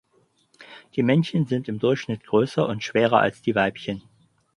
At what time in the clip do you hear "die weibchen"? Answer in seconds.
3.43-4.01